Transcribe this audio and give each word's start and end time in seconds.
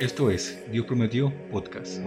Esto 0.00 0.30
es 0.30 0.56
Dios 0.70 0.86
Prometió 0.86 1.32
Podcast. 1.50 1.98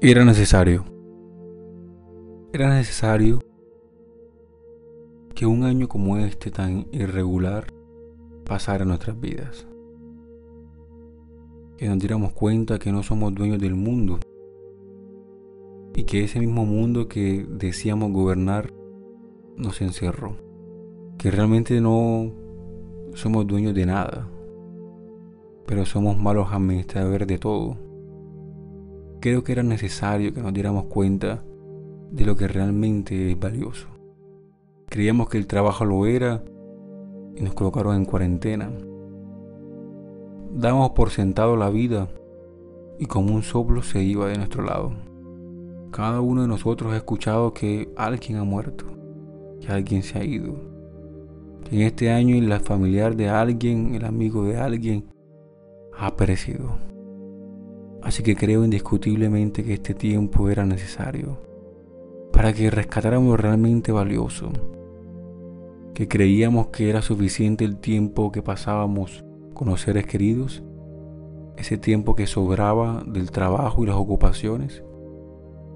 Era 0.00 0.24
necesario. 0.24 0.84
Era 2.52 2.74
necesario 2.74 3.38
que 5.36 5.46
un 5.46 5.62
año 5.62 5.86
como 5.86 6.18
este 6.18 6.50
tan 6.50 6.88
irregular 6.90 7.72
pasara 8.44 8.82
en 8.82 8.88
nuestras 8.88 9.20
vidas 9.20 9.68
que 11.78 11.88
nos 11.88 12.00
diéramos 12.00 12.32
cuenta 12.32 12.80
que 12.80 12.90
no 12.90 13.04
somos 13.04 13.32
dueños 13.32 13.60
del 13.60 13.76
mundo 13.76 14.18
y 15.94 16.02
que 16.02 16.24
ese 16.24 16.40
mismo 16.40 16.66
mundo 16.66 17.06
que 17.06 17.46
decíamos 17.48 18.12
gobernar 18.12 18.72
nos 19.56 19.80
encerró, 19.80 20.36
que 21.18 21.30
realmente 21.30 21.80
no 21.80 22.32
somos 23.14 23.46
dueños 23.46 23.74
de 23.74 23.86
nada, 23.86 24.28
pero 25.66 25.86
somos 25.86 26.18
malos 26.18 26.48
administradores 26.50 27.28
de 27.28 27.38
todo. 27.38 27.76
Creo 29.20 29.44
que 29.44 29.52
era 29.52 29.62
necesario 29.62 30.34
que 30.34 30.42
nos 30.42 30.52
diéramos 30.52 30.84
cuenta 30.86 31.44
de 32.10 32.24
lo 32.24 32.36
que 32.36 32.48
realmente 32.48 33.30
es 33.30 33.38
valioso. 33.38 33.86
Creíamos 34.86 35.28
que 35.28 35.38
el 35.38 35.46
trabajo 35.46 35.84
lo 35.84 36.06
era 36.06 36.42
y 37.36 37.42
nos 37.42 37.54
colocaron 37.54 37.96
en 37.96 38.04
cuarentena 38.04 38.68
damos 40.50 40.90
por 40.90 41.10
sentado 41.10 41.56
la 41.56 41.70
vida 41.70 42.08
y 42.98 43.06
como 43.06 43.34
un 43.34 43.42
soplo 43.42 43.82
se 43.82 44.02
iba 44.02 44.28
de 44.28 44.36
nuestro 44.36 44.62
lado. 44.62 44.92
Cada 45.90 46.20
uno 46.20 46.42
de 46.42 46.48
nosotros 46.48 46.92
ha 46.92 46.96
escuchado 46.96 47.54
que 47.54 47.90
alguien 47.96 48.38
ha 48.38 48.44
muerto, 48.44 48.84
que 49.60 49.68
alguien 49.68 50.02
se 50.02 50.18
ha 50.18 50.24
ido, 50.24 50.54
que 51.64 51.76
en 51.76 51.82
este 51.82 52.10
año 52.10 52.36
el 52.36 52.52
familiar 52.60 53.16
de 53.16 53.28
alguien, 53.28 53.94
el 53.94 54.04
amigo 54.04 54.44
de 54.44 54.58
alguien, 54.58 55.04
ha 55.96 56.14
perecido. 56.16 56.76
Así 58.02 58.22
que 58.22 58.36
creo 58.36 58.64
indiscutiblemente 58.64 59.64
que 59.64 59.74
este 59.74 59.94
tiempo 59.94 60.48
era 60.48 60.64
necesario 60.64 61.38
para 62.32 62.52
que 62.52 62.70
rescatáramos 62.70 63.30
lo 63.30 63.36
realmente 63.36 63.90
valioso, 63.90 64.50
que 65.94 66.06
creíamos 66.06 66.68
que 66.68 66.88
era 66.88 67.02
suficiente 67.02 67.64
el 67.64 67.78
tiempo 67.78 68.30
que 68.30 68.42
pasábamos 68.42 69.24
con 69.58 69.68
los 69.68 69.80
seres 69.80 70.06
queridos, 70.06 70.62
ese 71.56 71.76
tiempo 71.78 72.14
que 72.14 72.28
sobraba 72.28 73.02
del 73.04 73.32
trabajo 73.32 73.82
y 73.82 73.88
las 73.88 73.96
ocupaciones, 73.96 74.84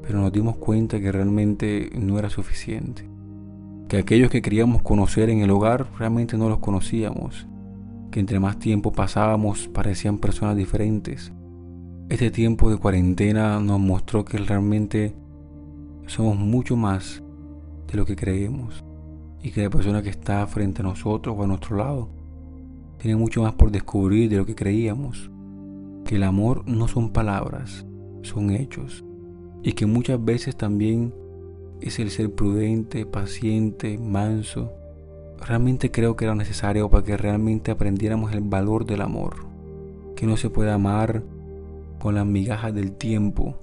pero 0.00 0.20
nos 0.20 0.30
dimos 0.30 0.56
cuenta 0.56 1.00
que 1.00 1.10
realmente 1.10 1.90
no 1.98 2.16
era 2.16 2.30
suficiente, 2.30 3.10
que 3.88 3.98
aquellos 3.98 4.30
que 4.30 4.42
queríamos 4.42 4.82
conocer 4.82 5.28
en 5.28 5.40
el 5.40 5.50
hogar 5.50 5.88
realmente 5.98 6.38
no 6.38 6.48
los 6.48 6.60
conocíamos, 6.60 7.48
que 8.12 8.20
entre 8.20 8.38
más 8.38 8.60
tiempo 8.60 8.92
pasábamos 8.92 9.66
parecían 9.66 10.18
personas 10.18 10.54
diferentes. 10.54 11.32
Este 12.08 12.30
tiempo 12.30 12.70
de 12.70 12.76
cuarentena 12.76 13.58
nos 13.58 13.80
mostró 13.80 14.24
que 14.24 14.38
realmente 14.38 15.16
somos 16.06 16.36
mucho 16.36 16.76
más 16.76 17.24
de 17.90 17.96
lo 17.96 18.06
que 18.06 18.14
creemos 18.14 18.84
y 19.42 19.50
que 19.50 19.64
la 19.64 19.70
persona 19.70 20.00
que 20.00 20.10
está 20.10 20.46
frente 20.46 20.82
a 20.82 20.84
nosotros 20.84 21.34
o 21.36 21.42
a 21.42 21.46
nuestro 21.48 21.76
lado 21.76 22.23
tiene 22.98 23.16
mucho 23.16 23.42
más 23.42 23.54
por 23.54 23.70
descubrir 23.70 24.30
de 24.30 24.36
lo 24.36 24.46
que 24.46 24.54
creíamos. 24.54 25.30
Que 26.04 26.16
el 26.16 26.22
amor 26.22 26.66
no 26.66 26.88
son 26.88 27.12
palabras, 27.12 27.86
son 28.22 28.50
hechos. 28.50 29.04
Y 29.62 29.72
que 29.72 29.86
muchas 29.86 30.22
veces 30.24 30.56
también 30.56 31.14
es 31.80 31.98
el 31.98 32.10
ser 32.10 32.32
prudente, 32.34 33.06
paciente, 33.06 33.98
manso. 33.98 34.72
Realmente 35.46 35.90
creo 35.90 36.16
que 36.16 36.24
era 36.24 36.34
necesario 36.34 36.88
para 36.90 37.04
que 37.04 37.16
realmente 37.16 37.70
aprendiéramos 37.70 38.32
el 38.32 38.40
valor 38.42 38.86
del 38.86 39.02
amor. 39.02 39.46
Que 40.16 40.26
no 40.26 40.36
se 40.36 40.50
puede 40.50 40.70
amar 40.70 41.22
con 41.98 42.14
las 42.14 42.26
migajas 42.26 42.74
del 42.74 42.92
tiempo. 42.92 43.58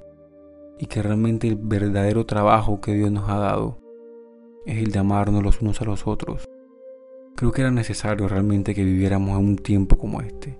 Y 0.79 0.87
que 0.87 1.01
realmente 1.01 1.47
el 1.47 1.55
verdadero 1.55 2.25
trabajo 2.25 2.81
que 2.81 2.93
Dios 2.93 3.11
nos 3.11 3.29
ha 3.29 3.37
dado 3.37 3.79
es 4.65 4.77
el 4.77 4.91
de 4.91 4.99
amarnos 4.99 5.43
los 5.43 5.61
unos 5.61 5.81
a 5.81 5.85
los 5.85 6.05
otros 6.05 6.50
Creo 7.41 7.51
que 7.51 7.61
era 7.61 7.71
necesario 7.71 8.27
realmente 8.27 8.75
que 8.75 8.83
viviéramos 8.83 9.31
en 9.31 9.43
un 9.43 9.55
tiempo 9.55 9.97
como 9.97 10.21
este, 10.21 10.59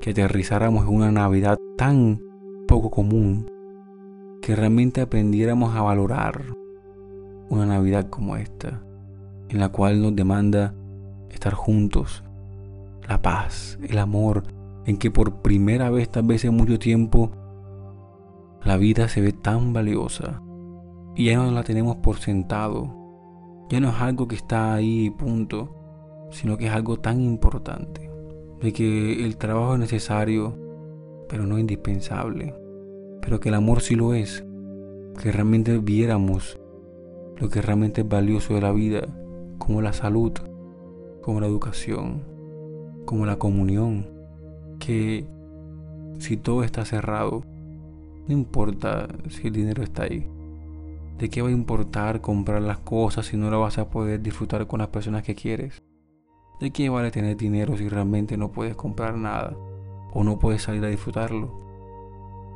que 0.00 0.10
aterrizáramos 0.10 0.84
en 0.84 0.92
una 0.92 1.12
Navidad 1.12 1.56
tan 1.76 2.20
poco 2.66 2.90
común, 2.90 3.48
que 4.42 4.56
realmente 4.56 5.00
aprendiéramos 5.00 5.76
a 5.76 5.82
valorar 5.82 6.42
una 7.48 7.64
Navidad 7.66 8.10
como 8.10 8.34
esta, 8.34 8.82
en 9.50 9.60
la 9.60 9.68
cual 9.68 10.02
nos 10.02 10.16
demanda 10.16 10.74
estar 11.30 11.54
juntos, 11.54 12.24
la 13.08 13.22
paz, 13.22 13.78
el 13.88 13.96
amor, 13.96 14.42
en 14.84 14.96
que 14.96 15.12
por 15.12 15.42
primera 15.42 15.90
vez, 15.90 16.10
tal 16.10 16.24
vez 16.24 16.44
en 16.44 16.56
mucho 16.56 16.80
tiempo, 16.80 17.30
la 18.64 18.76
vida 18.76 19.06
se 19.06 19.20
ve 19.20 19.32
tan 19.32 19.72
valiosa 19.72 20.42
y 21.14 21.26
ya 21.26 21.36
no 21.36 21.52
la 21.52 21.62
tenemos 21.62 21.98
por 21.98 22.16
sentado, 22.16 22.92
ya 23.68 23.78
no 23.78 23.90
es 23.90 24.00
algo 24.00 24.26
que 24.26 24.34
está 24.34 24.74
ahí, 24.74 25.10
punto 25.10 25.75
sino 26.30 26.56
que 26.56 26.66
es 26.66 26.72
algo 26.72 26.98
tan 26.98 27.20
importante, 27.20 28.10
de 28.60 28.72
que 28.72 29.24
el 29.24 29.36
trabajo 29.36 29.74
es 29.74 29.80
necesario, 29.80 30.56
pero 31.28 31.46
no 31.46 31.58
indispensable, 31.58 32.54
pero 33.20 33.40
que 33.40 33.48
el 33.48 33.54
amor 33.54 33.80
sí 33.80 33.94
lo 33.94 34.14
es, 34.14 34.44
que 35.20 35.32
realmente 35.32 35.78
viéramos 35.78 36.58
lo 37.38 37.48
que 37.48 37.62
realmente 37.62 38.00
es 38.00 38.08
valioso 38.08 38.54
de 38.54 38.60
la 38.60 38.72
vida, 38.72 39.02
como 39.58 39.82
la 39.82 39.92
salud, 39.92 40.32
como 41.22 41.40
la 41.40 41.46
educación, 41.46 42.22
como 43.04 43.26
la 43.26 43.36
comunión, 43.36 44.06
que 44.78 45.26
si 46.18 46.36
todo 46.36 46.62
está 46.62 46.84
cerrado, 46.84 47.42
no 48.26 48.34
importa 48.34 49.08
si 49.28 49.48
el 49.48 49.52
dinero 49.52 49.82
está 49.82 50.04
ahí. 50.04 50.26
¿De 51.18 51.30
qué 51.30 51.40
va 51.40 51.48
a 51.48 51.52
importar 51.52 52.20
comprar 52.20 52.60
las 52.60 52.78
cosas 52.78 53.26
si 53.26 53.36
no 53.36 53.50
lo 53.50 53.60
vas 53.60 53.78
a 53.78 53.88
poder 53.88 54.20
disfrutar 54.20 54.66
con 54.66 54.80
las 54.80 54.88
personas 54.88 55.22
que 55.22 55.34
quieres? 55.34 55.82
¿De 56.60 56.70
qué 56.70 56.88
vale 56.88 57.10
tener 57.10 57.36
dinero 57.36 57.76
si 57.76 57.86
realmente 57.86 58.38
no 58.38 58.50
puedes 58.50 58.76
comprar 58.76 59.16
nada 59.16 59.54
o 60.12 60.24
no 60.24 60.38
puedes 60.38 60.62
salir 60.62 60.82
a 60.84 60.88
disfrutarlo? 60.88 61.60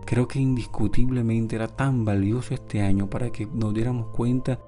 Creo 0.06 0.27
que 0.27 0.38
indiscutiblemente 0.38 1.56
era 1.56 1.69
tan 1.69 2.06
valioso 2.06 2.55
este 2.55 2.81
año 2.81 3.10
para 3.10 3.31
que 3.31 3.47
nos 3.47 3.75
diéramos 3.75 4.06
cuenta 4.09 4.59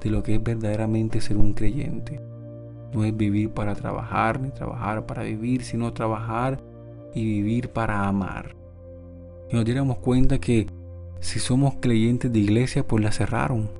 de 0.00 0.10
lo 0.10 0.24
que 0.24 0.34
es 0.34 0.42
verdaderamente 0.42 1.20
ser 1.20 1.36
un 1.36 1.52
creyente. 1.52 2.20
No 2.92 3.04
es 3.04 3.16
vivir 3.16 3.50
para 3.50 3.76
trabajar 3.76 4.40
ni 4.40 4.50
trabajar 4.50 5.06
para 5.06 5.22
vivir, 5.22 5.62
sino 5.62 5.92
trabajar 5.92 6.60
y 7.14 7.24
vivir 7.24 7.70
para 7.70 8.08
amar. 8.08 8.56
Y 9.50 9.54
nos 9.54 9.64
diéramos 9.64 9.98
cuenta 9.98 10.40
que 10.40 10.66
si 11.20 11.38
somos 11.38 11.74
creyentes 11.80 12.32
de 12.32 12.40
iglesia, 12.40 12.84
pues 12.84 13.04
la 13.04 13.12
cerraron 13.12 13.70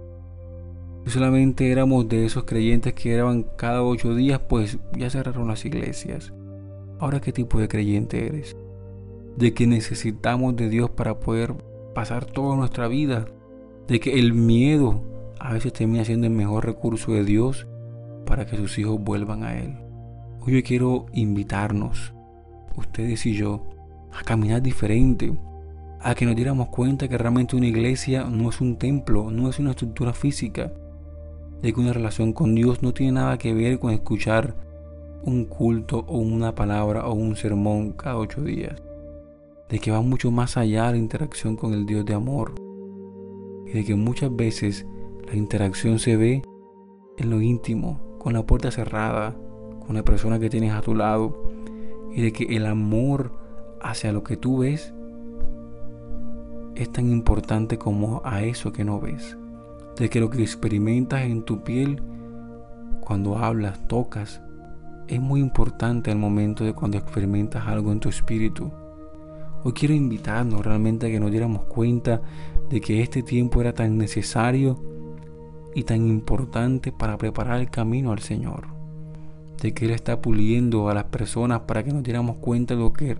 solamente 1.10 1.70
éramos 1.70 2.08
de 2.08 2.24
esos 2.24 2.44
creyentes 2.44 2.92
que 2.94 3.14
eran 3.14 3.44
cada 3.56 3.82
ocho 3.82 4.14
días, 4.14 4.40
pues 4.48 4.78
ya 4.96 5.10
cerraron 5.10 5.48
las 5.48 5.64
iglesias. 5.64 6.32
Ahora, 6.98 7.20
¿qué 7.20 7.32
tipo 7.32 7.58
de 7.58 7.68
creyente 7.68 8.26
eres? 8.26 8.56
De 9.36 9.54
que 9.54 9.66
necesitamos 9.66 10.56
de 10.56 10.68
Dios 10.68 10.90
para 10.90 11.20
poder 11.20 11.54
pasar 11.94 12.24
toda 12.24 12.56
nuestra 12.56 12.88
vida. 12.88 13.26
De 13.88 14.00
que 14.00 14.18
el 14.18 14.34
miedo 14.34 15.02
a 15.38 15.52
veces 15.54 15.72
termina 15.72 16.04
siendo 16.04 16.26
el 16.26 16.32
mejor 16.32 16.66
recurso 16.66 17.12
de 17.12 17.24
Dios 17.24 17.66
para 18.26 18.46
que 18.46 18.56
sus 18.56 18.78
hijos 18.78 19.00
vuelvan 19.00 19.42
a 19.42 19.58
Él. 19.58 19.76
Hoy 20.40 20.54
yo 20.54 20.62
quiero 20.62 21.06
invitarnos, 21.12 22.12
ustedes 22.76 23.26
y 23.26 23.34
yo, 23.34 23.66
a 24.12 24.22
caminar 24.22 24.62
diferente, 24.62 25.32
a 26.00 26.14
que 26.14 26.26
nos 26.26 26.36
diéramos 26.36 26.68
cuenta 26.68 27.08
que 27.08 27.18
realmente 27.18 27.56
una 27.56 27.66
iglesia 27.66 28.24
no 28.24 28.48
es 28.48 28.60
un 28.60 28.76
templo, 28.76 29.30
no 29.30 29.48
es 29.48 29.58
una 29.58 29.70
estructura 29.70 30.12
física, 30.12 30.72
de 31.62 31.72
que 31.72 31.80
una 31.80 31.92
relación 31.92 32.32
con 32.32 32.54
Dios 32.54 32.82
no 32.82 32.94
tiene 32.94 33.12
nada 33.12 33.38
que 33.38 33.52
ver 33.52 33.78
con 33.78 33.92
escuchar 33.92 34.54
un 35.22 35.44
culto 35.44 36.04
o 36.08 36.18
una 36.18 36.54
palabra 36.54 37.06
o 37.06 37.12
un 37.12 37.36
sermón 37.36 37.92
cada 37.92 38.16
ocho 38.16 38.42
días. 38.42 38.80
De 39.68 39.78
que 39.78 39.90
va 39.90 40.00
mucho 40.00 40.30
más 40.30 40.56
allá 40.56 40.90
la 40.90 40.96
interacción 40.96 41.56
con 41.56 41.74
el 41.74 41.86
Dios 41.86 42.04
de 42.06 42.14
amor. 42.14 42.54
Y 43.66 43.72
de 43.72 43.84
que 43.84 43.94
muchas 43.94 44.34
veces 44.34 44.86
la 45.26 45.36
interacción 45.36 45.98
se 45.98 46.16
ve 46.16 46.42
en 47.18 47.30
lo 47.30 47.40
íntimo, 47.40 48.16
con 48.18 48.32
la 48.32 48.44
puerta 48.44 48.70
cerrada, 48.70 49.36
con 49.86 49.94
la 49.94 50.02
persona 50.02 50.38
que 50.38 50.50
tienes 50.50 50.72
a 50.72 50.80
tu 50.80 50.94
lado. 50.94 51.52
Y 52.12 52.22
de 52.22 52.32
que 52.32 52.56
el 52.56 52.66
amor 52.66 53.32
hacia 53.80 54.12
lo 54.12 54.24
que 54.24 54.36
tú 54.36 54.58
ves 54.58 54.92
es 56.74 56.90
tan 56.90 57.10
importante 57.10 57.78
como 57.78 58.22
a 58.24 58.42
eso 58.42 58.72
que 58.72 58.84
no 58.84 58.98
ves 59.00 59.36
de 60.00 60.08
que 60.08 60.18
lo 60.18 60.30
que 60.30 60.40
experimentas 60.40 61.24
en 61.24 61.42
tu 61.42 61.62
piel 61.62 62.02
cuando 63.02 63.36
hablas, 63.36 63.86
tocas, 63.86 64.40
es 65.08 65.20
muy 65.20 65.40
importante 65.40 66.10
al 66.10 66.16
momento 66.16 66.64
de 66.64 66.72
cuando 66.72 66.96
experimentas 66.96 67.66
algo 67.66 67.92
en 67.92 68.00
tu 68.00 68.08
espíritu. 68.08 68.72
Hoy 69.62 69.74
quiero 69.74 69.92
invitarnos 69.92 70.64
realmente 70.64 71.06
a 71.06 71.10
que 71.10 71.20
nos 71.20 71.30
diéramos 71.30 71.64
cuenta 71.64 72.22
de 72.70 72.80
que 72.80 73.02
este 73.02 73.22
tiempo 73.22 73.60
era 73.60 73.74
tan 73.74 73.98
necesario 73.98 74.82
y 75.74 75.82
tan 75.82 76.06
importante 76.06 76.92
para 76.92 77.18
preparar 77.18 77.60
el 77.60 77.68
camino 77.68 78.12
al 78.12 78.20
Señor. 78.20 78.68
De 79.60 79.74
que 79.74 79.84
Él 79.84 79.90
está 79.90 80.22
puliendo 80.22 80.88
a 80.88 80.94
las 80.94 81.04
personas 81.04 81.60
para 81.60 81.84
que 81.84 81.92
nos 81.92 82.02
diéramos 82.02 82.36
cuenta 82.36 82.74
de 82.74 82.80
lo, 82.80 82.94
que, 82.94 83.16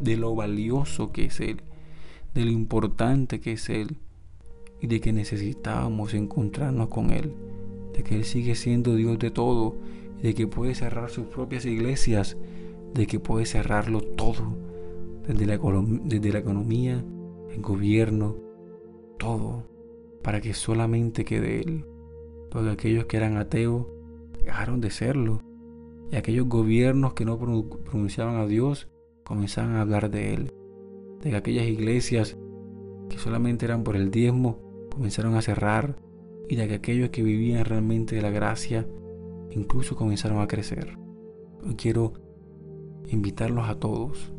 de 0.00 0.16
lo 0.16 0.34
valioso 0.36 1.10
que 1.10 1.24
es 1.24 1.40
Él, 1.40 1.62
de 2.32 2.44
lo 2.44 2.52
importante 2.52 3.40
que 3.40 3.52
es 3.54 3.68
Él 3.70 3.96
y 4.80 4.86
de 4.86 5.00
que 5.00 5.12
necesitábamos 5.12 6.14
encontrarnos 6.14 6.88
con 6.88 7.10
Él, 7.10 7.32
de 7.92 8.02
que 8.02 8.16
Él 8.16 8.24
sigue 8.24 8.54
siendo 8.54 8.94
Dios 8.94 9.18
de 9.18 9.30
todo 9.30 9.76
de 10.22 10.34
que 10.34 10.46
puede 10.46 10.74
cerrar 10.74 11.10
sus 11.10 11.26
propias 11.26 11.64
iglesias, 11.66 12.36
de 12.94 13.06
que 13.06 13.20
puede 13.20 13.46
cerrarlo 13.46 14.00
todo, 14.00 14.56
desde 15.26 15.46
la, 15.46 15.58
desde 16.04 16.32
la 16.32 16.38
economía, 16.38 17.04
el 17.50 17.62
gobierno, 17.62 18.36
todo, 19.18 19.64
para 20.22 20.40
que 20.40 20.54
solamente 20.54 21.24
quede 21.24 21.60
Él. 21.60 21.84
Porque 22.50 22.70
aquellos 22.70 23.06
que 23.06 23.16
eran 23.16 23.36
ateos 23.36 23.86
dejaron 24.44 24.80
de 24.80 24.90
serlo. 24.90 25.42
Y 26.10 26.16
aquellos 26.16 26.48
gobiernos 26.48 27.14
que 27.14 27.24
no 27.24 27.38
pronunciaban 27.38 28.36
a 28.36 28.46
Dios 28.46 28.88
comenzaban 29.24 29.76
a 29.76 29.82
hablar 29.82 30.10
de 30.10 30.34
Él. 30.34 30.52
De 31.20 31.30
que 31.30 31.36
aquellas 31.36 31.66
iglesias 31.66 32.36
que 33.08 33.18
solamente 33.18 33.64
eran 33.64 33.84
por 33.84 33.96
el 33.96 34.10
diezmo 34.10 34.58
comenzaron 34.96 35.34
a 35.34 35.42
cerrar. 35.42 35.96
Y 36.48 36.56
de 36.56 36.68
que 36.68 36.74
aquellos 36.74 37.10
que 37.10 37.22
vivían 37.22 37.64
realmente 37.64 38.16
de 38.16 38.22
la 38.22 38.30
gracia 38.30 38.86
incluso 39.50 39.96
comenzaron 39.96 40.40
a 40.40 40.46
crecer. 40.46 40.96
Quiero 41.76 42.12
invitarlos 43.08 43.68
a 43.68 43.78
todos 43.78 44.32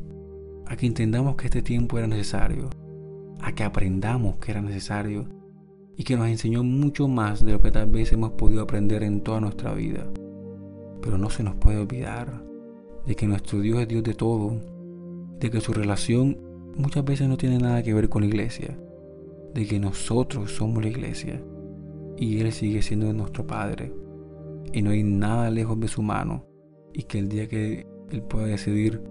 a 0.66 0.76
que 0.76 0.86
entendamos 0.86 1.36
que 1.36 1.46
este 1.46 1.62
tiempo 1.62 1.98
era 1.98 2.08
necesario, 2.08 2.70
a 3.42 3.54
que 3.54 3.64
aprendamos 3.64 4.36
que 4.38 4.52
era 4.52 4.62
necesario 4.62 5.28
y 5.96 6.04
que 6.04 6.18
nos 6.18 6.28
enseñó 6.28 6.64
mucho 6.64 7.08
más 7.08 7.44
de 7.44 7.54
lo 7.54 7.62
que 7.62 7.72
tal 7.72 7.88
vez 7.88 8.12
hemos 8.12 8.32
podido 8.32 8.62
aprender 8.62 9.04
en 9.04 9.22
toda 9.22 9.40
nuestra 9.40 9.74
vida. 9.74 10.08
Pero 11.02 11.18
no 11.18 11.30
se 11.30 11.44
nos 11.44 11.56
puede 11.56 11.78
olvidar 11.78 12.44
de 13.06 13.16
que 13.16 13.28
nuestro 13.28 13.62
Dios 13.62 13.82
es 13.82 13.88
Dios 13.88 14.04
de 14.04 14.14
todo, 14.14 14.60
de 15.40 15.50
que 15.50 15.62
su 15.62 15.74
relación 15.74 16.38
muchas 16.76 17.06
veces 17.06 17.28
no 17.28 17.38
tiene 17.38 17.58
nada 17.60 17.84
que 17.84 17.94
ver 17.94 18.10
con 18.10 18.22
la 18.22 18.28
iglesia, 18.28 18.78
de 19.58 19.66
que 19.66 19.80
nosotros 19.80 20.52
somos 20.52 20.84
la 20.84 20.90
iglesia 20.90 21.42
y 22.16 22.42
Él 22.42 22.52
sigue 22.52 22.84
siendo 22.84 23.12
nuestro 23.12 23.48
Padre 23.48 23.92
y 24.72 24.84
no 24.84 24.92
hay 24.92 25.02
nada 25.02 25.50
lejos 25.50 25.80
de 25.80 25.88
su 25.88 26.04
mano 26.04 26.46
y 26.94 27.02
que 27.02 27.18
el 27.18 27.28
día 27.28 27.48
que 27.48 27.88
Él 28.12 28.22
pueda 28.22 28.46
decidir 28.46 29.02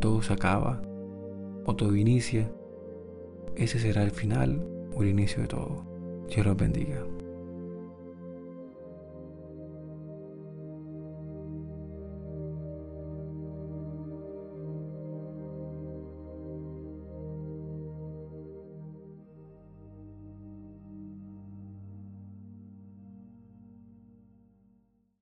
todo 0.00 0.22
se 0.22 0.32
acaba 0.32 0.82
o 1.66 1.76
todo 1.76 1.94
inicia, 1.94 2.50
ese 3.54 3.78
será 3.78 4.02
el 4.02 4.10
final 4.10 4.66
o 4.92 5.04
el 5.04 5.10
inicio 5.10 5.42
de 5.42 5.46
todo. 5.46 5.86
Dios 6.28 6.44
los 6.44 6.56
bendiga. 6.56 7.13